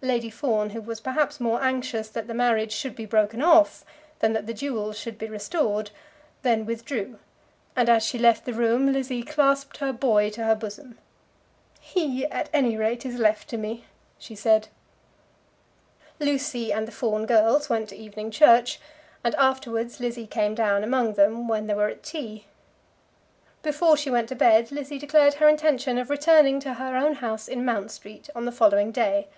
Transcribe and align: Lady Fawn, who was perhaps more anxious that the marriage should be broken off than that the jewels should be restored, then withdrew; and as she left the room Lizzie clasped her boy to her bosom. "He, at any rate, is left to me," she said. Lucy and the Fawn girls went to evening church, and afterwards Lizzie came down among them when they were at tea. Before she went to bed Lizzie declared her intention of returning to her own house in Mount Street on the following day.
Lady 0.00 0.30
Fawn, 0.30 0.70
who 0.70 0.80
was 0.80 1.00
perhaps 1.02 1.38
more 1.38 1.62
anxious 1.62 2.08
that 2.08 2.28
the 2.28 2.32
marriage 2.32 2.72
should 2.72 2.96
be 2.96 3.04
broken 3.04 3.42
off 3.42 3.84
than 4.20 4.32
that 4.32 4.46
the 4.46 4.54
jewels 4.54 4.98
should 4.98 5.18
be 5.18 5.28
restored, 5.28 5.90
then 6.40 6.64
withdrew; 6.64 7.18
and 7.76 7.90
as 7.90 8.02
she 8.02 8.18
left 8.18 8.46
the 8.46 8.54
room 8.54 8.90
Lizzie 8.90 9.22
clasped 9.22 9.76
her 9.76 9.92
boy 9.92 10.30
to 10.30 10.44
her 10.44 10.54
bosom. 10.54 10.96
"He, 11.78 12.24
at 12.28 12.48
any 12.54 12.74
rate, 12.78 13.04
is 13.04 13.16
left 13.18 13.48
to 13.50 13.58
me," 13.58 13.84
she 14.18 14.34
said. 14.34 14.68
Lucy 16.18 16.72
and 16.72 16.88
the 16.88 16.90
Fawn 16.90 17.26
girls 17.26 17.68
went 17.68 17.90
to 17.90 17.96
evening 17.96 18.30
church, 18.30 18.80
and 19.22 19.34
afterwards 19.34 20.00
Lizzie 20.00 20.26
came 20.26 20.54
down 20.54 20.84
among 20.84 21.12
them 21.16 21.48
when 21.48 21.66
they 21.66 21.74
were 21.74 21.88
at 21.90 22.02
tea. 22.02 22.46
Before 23.62 23.94
she 23.98 24.08
went 24.08 24.30
to 24.30 24.34
bed 24.34 24.72
Lizzie 24.72 24.98
declared 24.98 25.34
her 25.34 25.48
intention 25.50 25.98
of 25.98 26.08
returning 26.08 26.60
to 26.60 26.72
her 26.72 26.96
own 26.96 27.16
house 27.16 27.46
in 27.46 27.62
Mount 27.66 27.90
Street 27.90 28.30
on 28.34 28.46
the 28.46 28.52
following 28.52 28.90
day. 28.90 29.28